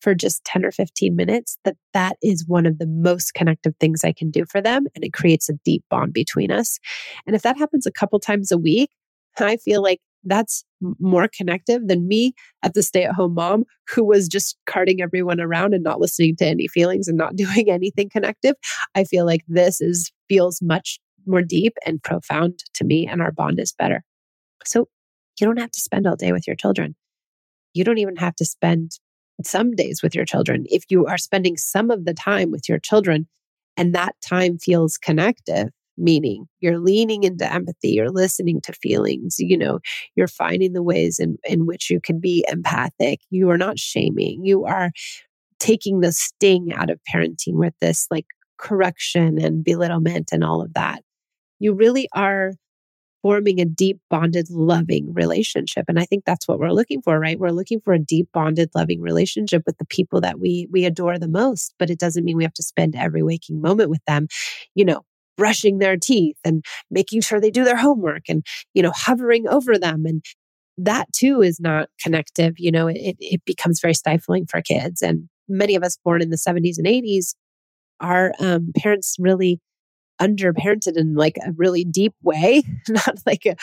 for 0.00 0.14
just 0.14 0.44
10 0.44 0.64
or 0.64 0.70
15 0.70 1.14
minutes, 1.14 1.58
that 1.64 1.76
that 1.92 2.16
is 2.22 2.46
one 2.46 2.66
of 2.66 2.78
the 2.78 2.86
most 2.86 3.34
connective 3.34 3.74
things 3.78 4.02
I 4.04 4.12
can 4.12 4.30
do 4.30 4.44
for 4.46 4.60
them. 4.60 4.86
And 4.94 5.04
it 5.04 5.12
creates 5.12 5.48
a 5.48 5.54
deep 5.64 5.84
bond 5.90 6.12
between 6.12 6.50
us. 6.50 6.78
And 7.26 7.36
if 7.36 7.42
that 7.42 7.58
happens 7.58 7.86
a 7.86 7.92
couple 7.92 8.18
times 8.18 8.50
a 8.50 8.58
week, 8.58 8.90
I 9.38 9.56
feel 9.56 9.82
like 9.82 10.00
that's 10.24 10.64
more 10.98 11.28
connective 11.34 11.86
than 11.88 12.06
me 12.06 12.34
at 12.62 12.74
the 12.74 12.82
stay 12.82 13.04
at 13.04 13.14
home 13.14 13.34
mom 13.34 13.64
who 13.88 14.04
was 14.04 14.28
just 14.28 14.56
carting 14.66 15.00
everyone 15.00 15.40
around 15.40 15.72
and 15.72 15.82
not 15.82 16.00
listening 16.00 16.36
to 16.36 16.46
any 16.46 16.68
feelings 16.68 17.08
and 17.08 17.16
not 17.16 17.36
doing 17.36 17.70
anything 17.70 18.08
connective. 18.10 18.54
I 18.94 19.04
feel 19.04 19.24
like 19.24 19.42
this 19.48 19.80
is 19.80 20.12
feels 20.28 20.60
much 20.62 20.98
more 21.30 21.42
deep 21.42 21.74
and 21.86 22.02
profound 22.02 22.60
to 22.74 22.84
me, 22.84 23.06
and 23.06 23.22
our 23.22 23.32
bond 23.32 23.60
is 23.60 23.72
better. 23.72 24.02
So 24.64 24.88
you 25.40 25.46
don't 25.46 25.58
have 25.58 25.70
to 25.70 25.80
spend 25.80 26.06
all 26.06 26.16
day 26.16 26.32
with 26.32 26.46
your 26.46 26.56
children. 26.56 26.94
You 27.74 27.84
don't 27.84 27.98
even 27.98 28.16
have 28.16 28.34
to 28.36 28.44
spend 28.44 28.98
some 29.44 29.72
days 29.72 30.02
with 30.02 30.14
your 30.14 30.24
children. 30.24 30.64
If 30.68 30.84
you 30.90 31.06
are 31.06 31.18
spending 31.18 31.56
some 31.56 31.90
of 31.90 32.04
the 32.04 32.14
time 32.14 32.50
with 32.50 32.68
your 32.68 32.78
children 32.78 33.26
and 33.76 33.94
that 33.94 34.14
time 34.20 34.58
feels 34.58 34.98
connective, 34.98 35.68
meaning 35.96 36.46
you're 36.60 36.78
leaning 36.78 37.24
into 37.24 37.50
empathy, 37.50 37.90
you're 37.90 38.10
listening 38.10 38.60
to 38.62 38.72
feelings, 38.72 39.36
you 39.38 39.56
know, 39.56 39.78
you're 40.16 40.28
finding 40.28 40.72
the 40.72 40.82
ways 40.82 41.18
in, 41.18 41.36
in 41.44 41.66
which 41.66 41.90
you 41.90 42.00
can 42.00 42.20
be 42.20 42.44
empathic. 42.48 43.20
You 43.30 43.50
are 43.50 43.58
not 43.58 43.78
shaming. 43.78 44.44
You 44.44 44.64
are 44.64 44.90
taking 45.58 46.00
the 46.00 46.12
sting 46.12 46.72
out 46.72 46.90
of 46.90 47.00
parenting 47.12 47.54
with 47.54 47.74
this 47.80 48.06
like 48.10 48.26
correction 48.58 49.38
and 49.38 49.64
belittlement 49.64 50.30
and 50.32 50.44
all 50.44 50.60
of 50.60 50.74
that 50.74 51.02
you 51.60 51.74
really 51.74 52.08
are 52.14 52.54
forming 53.22 53.60
a 53.60 53.64
deep 53.66 54.00
bonded 54.08 54.48
loving 54.50 55.12
relationship 55.12 55.84
and 55.88 55.98
i 55.98 56.04
think 56.04 56.24
that's 56.24 56.48
what 56.48 56.58
we're 56.58 56.72
looking 56.72 57.02
for 57.02 57.18
right? 57.20 57.38
We're 57.38 57.50
looking 57.50 57.80
for 57.80 57.92
a 57.92 57.98
deep 57.98 58.28
bonded 58.32 58.70
loving 58.74 59.00
relationship 59.00 59.62
with 59.66 59.76
the 59.78 59.84
people 59.86 60.20
that 60.22 60.40
we 60.40 60.66
we 60.70 60.84
adore 60.84 61.18
the 61.18 61.28
most 61.28 61.74
but 61.78 61.90
it 61.90 61.98
doesn't 61.98 62.24
mean 62.24 62.36
we 62.36 62.44
have 62.44 62.54
to 62.54 62.62
spend 62.62 62.96
every 62.96 63.22
waking 63.22 63.60
moment 63.60 63.90
with 63.90 64.04
them 64.06 64.26
you 64.74 64.84
know 64.84 65.02
brushing 65.36 65.78
their 65.78 65.96
teeth 65.96 66.36
and 66.44 66.64
making 66.90 67.20
sure 67.20 67.40
they 67.40 67.50
do 67.50 67.64
their 67.64 67.76
homework 67.76 68.22
and 68.28 68.44
you 68.74 68.82
know 68.82 68.92
hovering 68.94 69.46
over 69.48 69.78
them 69.78 70.04
and 70.06 70.24
that 70.78 71.12
too 71.12 71.42
is 71.42 71.60
not 71.60 71.88
connective 72.02 72.54
you 72.58 72.70
know 72.70 72.86
it, 72.88 73.16
it 73.18 73.44
becomes 73.44 73.80
very 73.80 73.94
stifling 73.94 74.46
for 74.46 74.62
kids 74.62 75.02
and 75.02 75.28
many 75.48 75.74
of 75.74 75.82
us 75.82 75.98
born 76.04 76.22
in 76.22 76.30
the 76.30 76.36
70s 76.36 76.78
and 76.78 76.86
80s 76.86 77.34
our 78.00 78.32
um, 78.40 78.72
parents 78.76 79.16
really 79.18 79.60
underparented 80.20 80.96
in 80.96 81.14
like 81.14 81.36
a 81.38 81.52
really 81.52 81.84
deep 81.84 82.14
way, 82.22 82.62
not 82.88 83.18
like 83.26 83.46
a, 83.46 83.56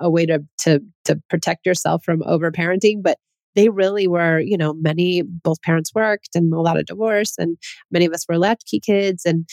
a 0.00 0.10
way 0.10 0.26
to, 0.26 0.44
to, 0.58 0.80
to 1.04 1.20
protect 1.28 1.66
yourself 1.66 2.04
from 2.04 2.20
overparenting, 2.20 3.02
but 3.02 3.18
they 3.54 3.68
really 3.68 4.08
were, 4.08 4.40
you 4.40 4.56
know, 4.56 4.72
many, 4.74 5.22
both 5.22 5.60
parents 5.62 5.94
worked 5.94 6.30
and 6.34 6.52
a 6.54 6.60
lot 6.60 6.78
of 6.78 6.86
divorce 6.86 7.34
and 7.38 7.58
many 7.90 8.06
of 8.06 8.12
us 8.12 8.26
were 8.28 8.38
latchkey 8.38 8.80
kids 8.80 9.24
and, 9.26 9.46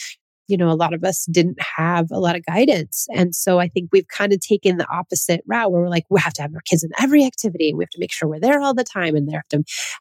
you 0.50 0.56
know, 0.56 0.70
a 0.70 0.74
lot 0.74 0.92
of 0.92 1.04
us 1.04 1.26
didn't 1.26 1.58
have 1.76 2.10
a 2.10 2.18
lot 2.18 2.36
of 2.36 2.44
guidance. 2.44 3.06
And 3.14 3.34
so 3.34 3.60
I 3.60 3.68
think 3.68 3.90
we've 3.92 4.08
kind 4.08 4.32
of 4.32 4.40
taken 4.40 4.76
the 4.76 4.88
opposite 4.88 5.42
route 5.46 5.70
where 5.70 5.82
we're 5.82 5.88
like, 5.88 6.06
we 6.10 6.20
have 6.20 6.32
to 6.34 6.42
have 6.42 6.54
our 6.54 6.60
kids 6.62 6.82
in 6.82 6.90
every 7.00 7.24
activity 7.24 7.68
and 7.68 7.78
we 7.78 7.84
have 7.84 7.90
to 7.90 8.00
make 8.00 8.12
sure 8.12 8.28
we're 8.28 8.40
there 8.40 8.60
all 8.60 8.74
the 8.74 8.84
time 8.84 9.14
and 9.14 9.28
they're 9.28 9.44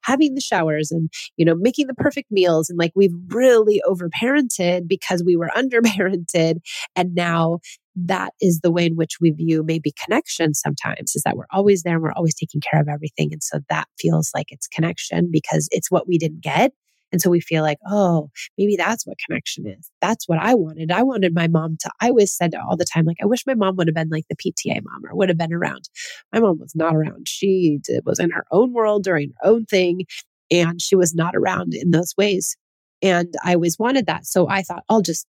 having 0.03 0.33
the 0.33 0.41
showers 0.41 0.91
and, 0.91 1.09
you 1.37 1.45
know, 1.45 1.55
making 1.55 1.87
the 1.87 1.93
perfect 1.93 2.31
meals. 2.31 2.69
And 2.69 2.79
like 2.79 2.91
we've 2.95 3.13
really 3.27 3.81
overparented 3.87 4.87
because 4.87 5.23
we 5.23 5.35
were 5.35 5.51
underparented. 5.55 6.57
And 6.95 7.13
now 7.13 7.59
that 7.95 8.33
is 8.41 8.61
the 8.61 8.71
way 8.71 8.85
in 8.85 8.95
which 8.95 9.17
we 9.19 9.31
view 9.31 9.63
maybe 9.63 9.93
connection 10.03 10.53
sometimes 10.53 11.15
is 11.15 11.23
that 11.23 11.35
we're 11.35 11.45
always 11.51 11.83
there 11.83 11.95
and 11.95 12.03
we're 12.03 12.11
always 12.13 12.35
taking 12.35 12.61
care 12.61 12.81
of 12.81 12.87
everything. 12.87 13.29
And 13.31 13.43
so 13.43 13.59
that 13.69 13.87
feels 13.99 14.31
like 14.33 14.47
it's 14.49 14.67
connection 14.67 15.29
because 15.31 15.67
it's 15.71 15.91
what 15.91 16.07
we 16.07 16.17
didn't 16.17 16.41
get. 16.41 16.71
And 17.11 17.21
so 17.21 17.29
we 17.29 17.39
feel 17.39 17.63
like, 17.63 17.79
oh, 17.87 18.29
maybe 18.57 18.75
that's 18.75 19.05
what 19.05 19.17
connection 19.25 19.67
is. 19.67 19.89
That's 20.01 20.27
what 20.27 20.39
I 20.39 20.53
wanted. 20.53 20.91
I 20.91 21.03
wanted 21.03 21.33
my 21.33 21.47
mom 21.47 21.77
to, 21.81 21.91
I 21.99 22.09
always 22.09 22.35
said 22.35 22.53
all 22.55 22.77
the 22.77 22.85
time, 22.85 23.05
like, 23.05 23.17
I 23.21 23.25
wish 23.25 23.45
my 23.47 23.55
mom 23.55 23.75
would 23.77 23.87
have 23.87 23.95
been 23.95 24.09
like 24.09 24.25
the 24.29 24.35
PTA 24.35 24.81
mom 24.83 25.05
or 25.05 25.15
would 25.15 25.29
have 25.29 25.37
been 25.37 25.53
around. 25.53 25.89
My 26.33 26.39
mom 26.39 26.59
was 26.59 26.75
not 26.75 26.95
around. 26.95 27.27
She 27.27 27.79
did, 27.83 28.05
was 28.05 28.19
in 28.19 28.31
her 28.31 28.45
own 28.51 28.73
world 28.73 29.03
doing 29.03 29.33
her 29.41 29.49
own 29.49 29.65
thing. 29.65 30.01
And 30.51 30.81
she 30.81 30.95
was 30.95 31.13
not 31.13 31.35
around 31.35 31.73
in 31.73 31.91
those 31.91 32.13
ways. 32.17 32.55
And 33.01 33.33
I 33.43 33.53
always 33.53 33.77
wanted 33.79 34.07
that. 34.07 34.25
So 34.25 34.49
I 34.49 34.61
thought, 34.61 34.83
I'll 34.89 35.01
just 35.01 35.25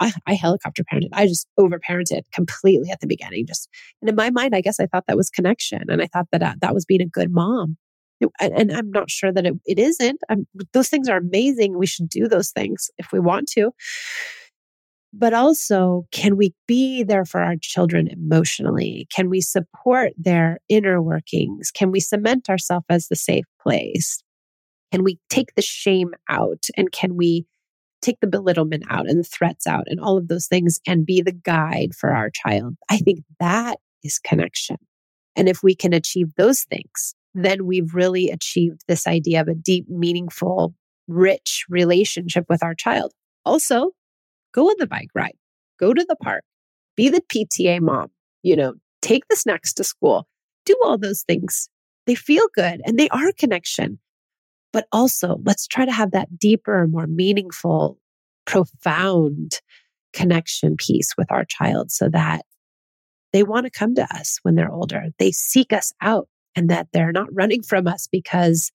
I, 0.00 0.12
I, 0.26 0.34
helicopter 0.34 0.82
parented. 0.82 1.10
I 1.12 1.26
just 1.26 1.46
overparented 1.60 2.22
completely 2.32 2.90
at 2.90 3.00
the 3.00 3.06
beginning. 3.06 3.46
Just 3.46 3.68
and 4.00 4.08
in 4.08 4.16
my 4.16 4.30
mind, 4.30 4.54
I 4.54 4.60
guess 4.60 4.80
I 4.80 4.86
thought 4.86 5.04
that 5.06 5.18
was 5.18 5.30
connection, 5.30 5.82
and 5.88 6.02
I 6.02 6.06
thought 6.06 6.26
that 6.32 6.42
uh, 6.42 6.54
that 6.60 6.74
was 6.74 6.84
being 6.84 7.02
a 7.02 7.06
good 7.06 7.30
mom 7.30 7.76
and 8.40 8.72
I'm 8.72 8.90
not 8.90 9.10
sure 9.10 9.32
that 9.32 9.46
it, 9.46 9.54
it 9.66 9.78
isn't. 9.78 10.20
I'm, 10.28 10.46
those 10.72 10.88
things 10.88 11.08
are 11.08 11.18
amazing. 11.18 11.78
We 11.78 11.86
should 11.86 12.08
do 12.08 12.28
those 12.28 12.50
things 12.50 12.90
if 12.98 13.12
we 13.12 13.20
want 13.20 13.48
to. 13.50 13.72
But 15.12 15.32
also, 15.32 16.06
can 16.12 16.36
we 16.36 16.54
be 16.66 17.02
there 17.02 17.24
for 17.24 17.40
our 17.40 17.56
children 17.60 18.06
emotionally? 18.08 19.06
Can 19.14 19.30
we 19.30 19.40
support 19.40 20.12
their 20.18 20.58
inner 20.68 21.00
workings? 21.00 21.70
Can 21.70 21.90
we 21.90 22.00
cement 22.00 22.50
ourselves 22.50 22.84
as 22.90 23.08
the 23.08 23.16
safe 23.16 23.46
place? 23.60 24.22
Can 24.92 25.04
we 25.04 25.18
take 25.30 25.54
the 25.54 25.62
shame 25.62 26.12
out? 26.28 26.66
And 26.76 26.92
can 26.92 27.16
we 27.16 27.46
take 28.02 28.20
the 28.20 28.26
belittlement 28.26 28.84
out 28.90 29.08
and 29.08 29.18
the 29.18 29.28
threats 29.28 29.66
out 29.66 29.84
and 29.86 30.00
all 30.00 30.18
of 30.18 30.28
those 30.28 30.46
things 30.46 30.80
and 30.86 31.06
be 31.06 31.22
the 31.22 31.32
guide 31.32 31.94
for 31.94 32.10
our 32.10 32.30
child? 32.30 32.76
I 32.90 32.98
think 32.98 33.20
that 33.40 33.78
is 34.04 34.18
connection. 34.18 34.76
And 35.34 35.48
if 35.48 35.62
we 35.62 35.74
can 35.74 35.92
achieve 35.92 36.34
those 36.36 36.64
things, 36.64 37.14
then 37.44 37.66
we've 37.66 37.94
really 37.94 38.30
achieved 38.30 38.82
this 38.88 39.06
idea 39.06 39.40
of 39.40 39.48
a 39.48 39.54
deep, 39.54 39.88
meaningful, 39.88 40.74
rich 41.06 41.64
relationship 41.68 42.46
with 42.48 42.62
our 42.62 42.74
child. 42.74 43.12
Also, 43.44 43.90
go 44.52 44.68
on 44.68 44.76
the 44.78 44.86
bike 44.86 45.10
ride, 45.14 45.36
go 45.78 45.92
to 45.92 46.04
the 46.08 46.16
park, 46.16 46.44
be 46.96 47.08
the 47.08 47.20
PTA 47.20 47.80
mom, 47.80 48.08
you 48.42 48.56
know, 48.56 48.74
take 49.02 49.28
the 49.28 49.36
snacks 49.36 49.72
to 49.74 49.84
school, 49.84 50.26
do 50.64 50.74
all 50.82 50.98
those 50.98 51.22
things. 51.22 51.68
They 52.06 52.14
feel 52.14 52.46
good 52.54 52.80
and 52.84 52.98
they 52.98 53.08
are 53.10 53.32
connection. 53.32 53.98
But 54.72 54.86
also, 54.92 55.38
let's 55.44 55.66
try 55.66 55.84
to 55.84 55.92
have 55.92 56.10
that 56.12 56.38
deeper, 56.38 56.86
more 56.86 57.06
meaningful, 57.06 57.98
profound 58.46 59.60
connection 60.12 60.76
piece 60.76 61.16
with 61.16 61.30
our 61.30 61.44
child 61.44 61.90
so 61.90 62.08
that 62.08 62.42
they 63.32 63.42
want 63.42 63.64
to 63.64 63.70
come 63.70 63.94
to 63.94 64.04
us 64.14 64.38
when 64.42 64.54
they're 64.54 64.72
older. 64.72 65.06
They 65.18 65.32
seek 65.32 65.72
us 65.72 65.92
out 66.00 66.28
and 66.56 66.70
that 66.70 66.88
they're 66.92 67.12
not 67.12 67.32
running 67.32 67.62
from 67.62 67.86
us 67.86 68.08
because 68.10 68.72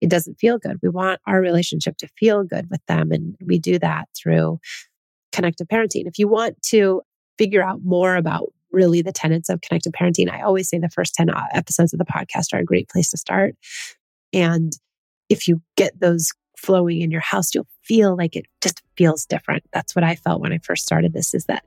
it 0.00 0.10
doesn't 0.10 0.40
feel 0.40 0.58
good. 0.58 0.78
We 0.82 0.88
want 0.88 1.20
our 1.26 1.40
relationship 1.40 1.96
to 1.98 2.08
feel 2.18 2.42
good 2.44 2.68
with 2.70 2.84
them. 2.86 3.12
And 3.12 3.36
we 3.44 3.58
do 3.58 3.78
that 3.78 4.08
through 4.20 4.58
connected 5.32 5.68
parenting. 5.68 6.06
If 6.06 6.18
you 6.18 6.28
want 6.28 6.60
to 6.64 7.02
figure 7.38 7.62
out 7.62 7.80
more 7.84 8.16
about 8.16 8.52
really 8.72 9.02
the 9.02 9.12
tenets 9.12 9.48
of 9.48 9.60
connected 9.60 9.92
parenting, 9.92 10.30
I 10.30 10.42
always 10.42 10.68
say 10.68 10.78
the 10.78 10.88
first 10.88 11.14
10 11.14 11.30
uh, 11.30 11.44
episodes 11.52 11.92
of 11.92 11.98
the 11.98 12.04
podcast 12.04 12.52
are 12.52 12.58
a 12.58 12.64
great 12.64 12.88
place 12.88 13.10
to 13.10 13.16
start. 13.16 13.54
And 14.32 14.72
if 15.28 15.46
you 15.46 15.62
get 15.76 15.98
those 16.00 16.32
flowing 16.60 17.00
in 17.00 17.10
your 17.10 17.20
house. 17.20 17.54
You'll 17.54 17.66
feel 17.90 18.16
like 18.16 18.36
it 18.36 18.46
just 18.60 18.84
feels 18.96 19.26
different. 19.26 19.64
That's 19.72 19.96
what 19.96 20.04
I 20.04 20.14
felt 20.14 20.40
when 20.40 20.52
I 20.52 20.58
first 20.58 20.86
started 20.86 21.12
this 21.12 21.34
is 21.34 21.46
that 21.46 21.64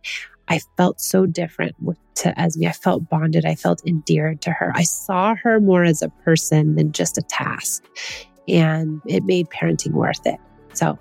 I 0.47 0.61
felt 0.77 1.01
so 1.01 1.25
different 1.25 1.75
to 2.15 2.39
Esme. 2.39 2.65
I 2.65 2.71
felt 2.71 3.09
bonded. 3.09 3.43
I 3.45 3.55
felt 3.55 3.85
endeared 3.85 4.41
to 4.43 4.51
her. 4.51 4.71
I 4.73 4.83
saw 4.83 5.35
her 5.35 5.59
more 5.59 5.83
as 5.83 6.01
a 6.01 6.07
person 6.23 6.75
than 6.75 6.93
just 6.93 7.17
a 7.17 7.23
task. 7.23 7.83
And 8.47 9.01
it 9.05 9.25
made 9.25 9.49
parenting 9.49 9.91
worth 9.91 10.25
it. 10.25 10.39
So 10.71 10.97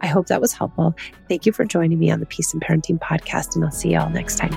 I 0.00 0.08
hope 0.08 0.26
that 0.26 0.40
was 0.40 0.52
helpful. 0.52 0.92
Thank 1.28 1.46
you 1.46 1.52
for 1.52 1.64
joining 1.64 2.00
me 2.00 2.10
on 2.10 2.18
the 2.18 2.26
Peace 2.26 2.52
in 2.52 2.58
Parenting 2.58 2.98
podcast, 2.98 3.54
and 3.54 3.64
I'll 3.64 3.70
see 3.70 3.92
you 3.92 3.98
all 4.00 4.10
next 4.10 4.38
time. 4.38 4.56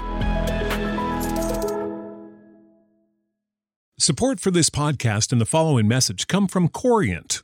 Support 4.00 4.40
for 4.40 4.50
this 4.50 4.72
podcast 4.72 5.32
and 5.32 5.40
the 5.40 5.46
following 5.46 5.88
message 5.88 6.26
come 6.26 6.48
from 6.48 6.70
Corient 6.70 7.44